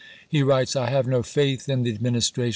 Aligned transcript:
He 0.27 0.41
writes:" 0.41 0.75
I 0.75 0.89
have 0.89 1.05
no 1.05 1.21
faith 1.21 1.69
in 1.69 1.83
the 1.83 1.93
Administration. 1.93 2.49